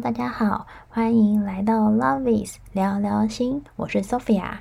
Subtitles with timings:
[0.00, 4.58] 大家好，欢迎来到 Lovis 聊聊心，我是 Sophia。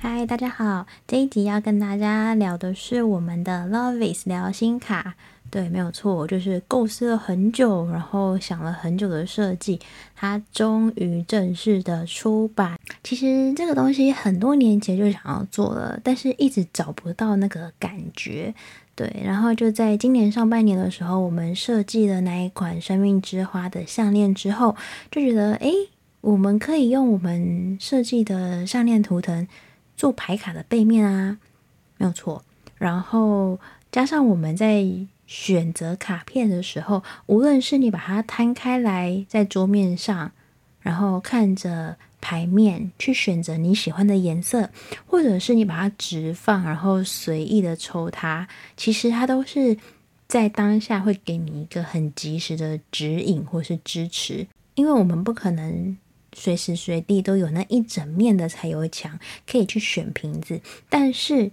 [0.00, 5.14] 嗨，大家好，这一集要跟大家聊的是我们的 Lovis 聊心卡。
[5.50, 9.80] 对，没有错，就是构思了很久，然后想了很久的设计，
[10.14, 12.78] 它终于正式的出版。
[13.02, 18.54] 其实这个东西很多年前就想要做了，但是一直找不到那个感觉。
[18.94, 24.76] 对，然后就在今年上半年的时候，我们设计了那一款生命之花的项链之后，
[25.10, 25.72] 就觉得，诶，
[26.20, 29.46] 我们可以用我们设计的项链图腾
[29.96, 31.38] 做牌卡的背面啊，
[31.96, 32.44] 没有错。
[32.76, 33.58] 然后
[33.90, 34.84] 加上我们在
[35.28, 40.32] 选择卡片的时候，无论是你把它摊开来在桌面上，
[40.80, 41.96] 然后看着。
[42.20, 44.68] 牌面去选择你喜欢的颜色，
[45.06, 49.78] 或者是你把它直放，然后随意的抽它，其实它都是
[50.26, 55.96] 在当下会给你一个很及时的指引或是支持，因为我们不可能
[56.32, 59.16] 随时随地都有那一整面的彩油墙
[59.48, 61.48] 可以去选瓶子，但是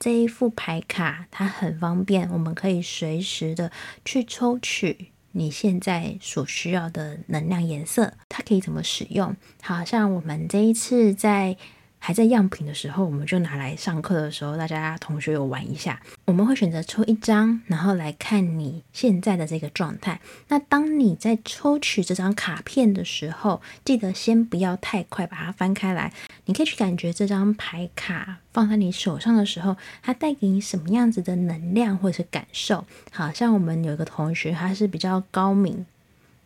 [0.00, 3.70] 这一副牌卡它很方便，我们可以随时的
[4.04, 5.12] 去抽取。
[5.32, 9.36] 你现在所需要的能量颜色，它可以怎么使用？
[9.62, 11.56] 好像我们这一次在。
[12.02, 16.00] 还在样品的时候，我们就拿来上课的时候，大家同学有玩一下。
[16.24, 20.18] 我们会选择抽一张，然后来看你现在的这个状态。
[20.48, 26.12] 那当你在抽取这张卡片的时候，记得先不要太快把它翻开来。
[26.46, 32.86] 你可以去感觉这张牌卡放在你手上的时候，它带给你什么样子的能量或者是感受。
[33.12, 35.84] 好像我们有一个同学，他是比较高敏，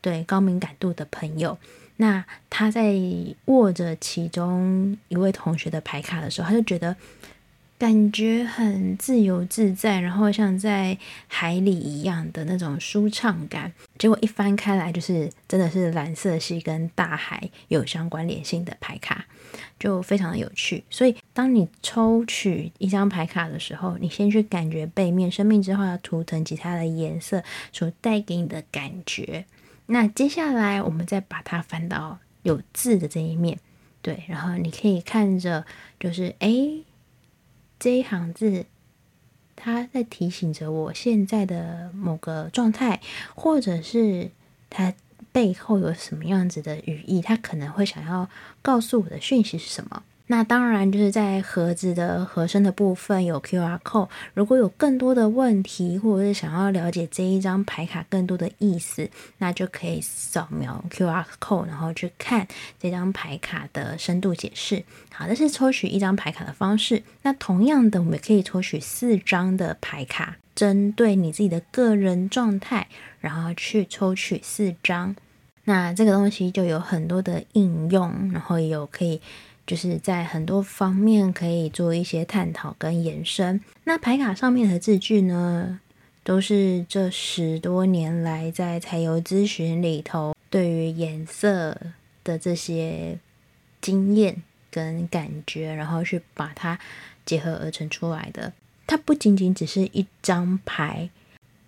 [0.00, 1.56] 对，高敏感度的朋友。
[1.97, 2.95] 那他在
[3.47, 6.97] 握着其中一位同学的牌卡的时候，他就觉得
[7.78, 10.97] 感觉很自由自在，然后像在
[11.28, 13.73] 海里一样的那种舒畅感。
[13.98, 19.24] 结果一翻开来，就是真的是蓝色系跟大海有相关联性的牌卡，
[19.79, 20.83] 就非常的有趣。
[20.89, 27.42] 所以，当你抽取一张牌卡的时候，你先去感觉背面生命之花的图腾及它的颜色
[27.73, 29.45] 所带给你的感觉。
[29.86, 33.58] 那接下来，我们再把它翻到有字的这一面，
[34.00, 35.64] 对，然后你可以看着，
[36.00, 36.84] 就是诶，
[37.78, 38.64] 这一行字，
[39.55, 43.00] 它在提醒着我现在的某个状态，
[43.34, 44.30] 或者是
[44.70, 44.94] 它
[45.33, 48.28] 背后有什么样子的语义，它可能会想要
[48.62, 50.02] 告诉我的讯息是什么。
[50.27, 62.48] 那当然就是在盒子的盒身的部分有 QR code，如果有更多的问题，或者是想要了解这一张牌卡更多的意思，那就可以扫描 QR code，然后去看
[62.80, 64.83] 这张牌卡的深度解释。
[65.12, 67.02] 好，这是抽取一张牌卡的方式。
[67.20, 72.89] 那同样的，我们也可以抽取四张的牌卡，针对你自己的个人状态，
[73.20, 75.14] 然后去抽取四张。
[75.64, 79.20] 那这个东西就有很多的应用，然后也有可以。
[79.67, 83.61] 就是在很多方面可以做一些探讨跟延伸。
[83.85, 85.80] 那牌卡上面的字句呢，
[86.23, 91.79] 都是这十多年来在彩油咨询里头对于颜色
[92.23, 93.19] 的这些
[93.80, 96.79] 经验跟感觉，然后去把它
[97.24, 98.53] 结合而成出来的。
[98.86, 101.11] 它不仅仅只是一张牌。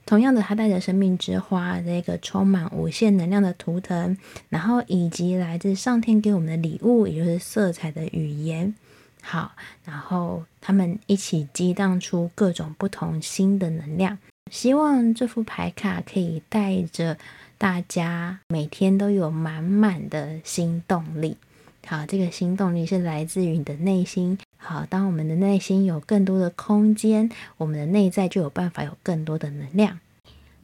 [0.06, 4.16] 同样的，它带着生命之花这个充满无限能量的图腾，
[4.48, 8.72] 然后以及来自上天给我们的礼物，也就是色彩的语言。
[9.20, 9.52] 好，
[9.84, 14.16] 然后他们一起激荡出各种不同新的能量。
[14.52, 17.18] 希望这副牌卡可以带着
[17.58, 21.36] 大家每天都有满满的新动力。
[21.88, 24.36] 好，这个新动力是来自于你的内心。
[24.56, 30.00] 好，当我们的内心有更多的空间，我们的内在就有办法有更多的能量。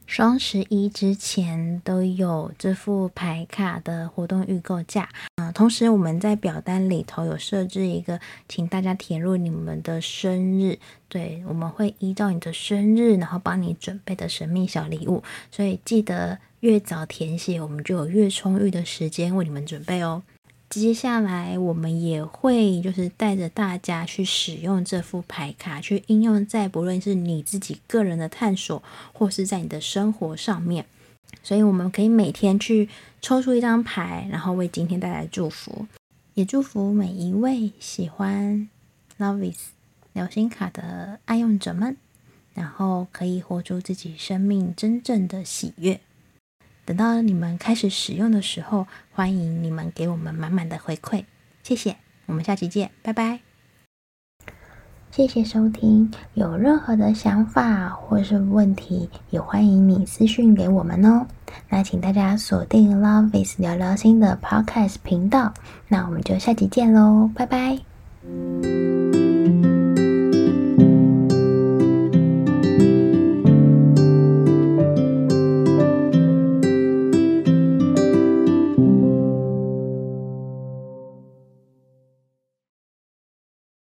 [0.05, 5.07] 双十一之前都有这副牌卡的活动预购价
[5.37, 10.77] 啊，同时我们在表单里头有设置一个，请大家填入你们的生日，
[11.07, 20.21] 对，我们会依照你的生日，然后帮你准备的神秘小礼物，所以记得越早填写，我们就有越充裕的时间为你们准备哦。
[20.81, 28.81] 接下来我们也会就是带着大家去使用这副牌卡，去应用在不论是你自己个人的探索，
[29.13, 30.85] 或是在你的生活上面。
[31.43, 32.89] 所以我们可以每天去
[33.21, 35.85] 抽出一张牌，然后为今天带来祝福，
[36.33, 38.67] 也祝福每一位喜欢
[39.19, 39.69] Love Is
[40.13, 41.95] 流星卡的爱用者们，
[42.53, 46.01] 然后可以活出自己生命真正的喜悦。
[46.85, 51.25] 等到你们开始使用的时候，欢迎你们给我们满满的回馈，
[51.63, 51.95] 谢谢。
[52.25, 53.39] 我们下期见，拜拜。
[55.11, 56.11] 谢谢收听。
[56.33, 61.27] 有任何的想法或是问题，也欢迎你私讯给我们哦。
[61.69, 65.53] 那请大家锁定 Love is 聊聊心的 Podcast 频道。
[65.87, 67.79] 那我们就下集见喽，拜拜。